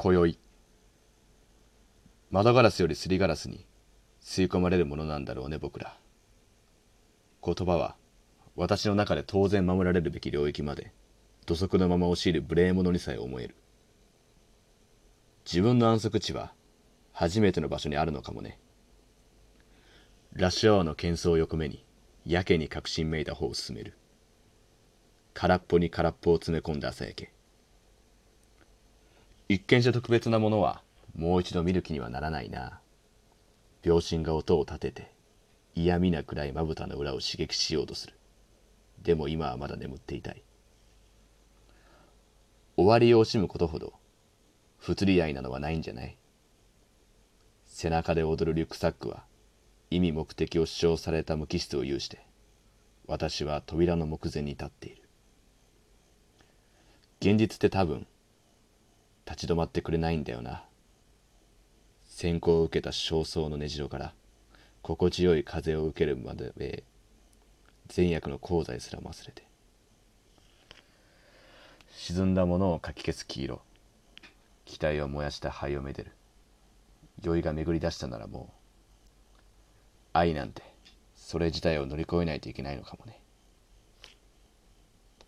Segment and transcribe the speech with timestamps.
[0.00, 0.38] 今宵。
[2.30, 3.66] 窓ガラスよりすりガラスに
[4.22, 5.98] 吸い込まれるものなんだろうね僕ら。
[7.44, 7.96] 言葉は
[8.54, 10.92] 私の中で当然守られるべき領域まで
[11.46, 13.56] 土足のまま押し入る無礼者にさえ思える。
[15.44, 16.52] 自分の安息地は
[17.12, 18.60] 初めての場所にあるのかもね。
[20.32, 21.84] ラッシュアワーの喧騒を横目に
[22.24, 23.94] やけに確信めいた方を進める。
[25.34, 27.37] 空っぽに空っぽを詰め込んだ朝焼け。
[29.50, 30.82] 一見して特別なものは
[31.16, 32.80] もう一度見る気にはならないな。
[33.82, 35.10] 秒針が音を立てて
[35.74, 38.12] 嫌味なくらいまぶたの裏を刺激しようとする。
[39.02, 40.42] でも今はまだ眠っていたい。
[42.76, 43.94] 終わりを惜しむことほど
[44.78, 46.18] 不釣り合いなのはないんじゃない。
[47.64, 49.24] 背中で踊るリュックサックは
[49.90, 52.26] 意味目的を主張された無機質を有して
[53.06, 55.02] 私は扉の目前に立っている。
[57.20, 58.06] 現実って多分
[59.28, 60.64] 立ち止まってくれないんだよな。
[62.06, 64.14] 先行を受けた焦燥の根城から
[64.82, 66.82] 心地よい風を受けるまで
[67.88, 69.42] 善悪の功罪すら忘れて。
[71.94, 73.60] 沈んだものをかき消す黄色。
[74.64, 76.12] 期待を燃やした灰をめでる。
[77.22, 79.38] 酔いが巡り出したならもう
[80.12, 80.62] 愛なんて
[81.16, 83.20] それ自体を乗り越えないといけないのかもね。